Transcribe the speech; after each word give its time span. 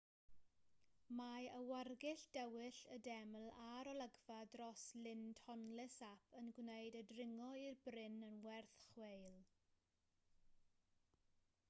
mae 1.17 1.49
awyrgylch 1.57 2.23
dywyll 2.37 2.79
y 2.95 2.97
deml 3.07 3.51
a'r 3.65 3.89
olygfa 3.91 4.39
dros 4.55 4.85
lyn 5.03 5.21
tonle 5.41 5.85
sap 5.99 6.33
yn 6.39 6.49
gwneud 6.59 6.97
y 7.01 7.03
dringo 7.13 7.49
i'r 7.67 7.79
bryn 7.89 8.17
yn 8.31 8.39
werth 8.47 8.75
chweil 8.87 9.37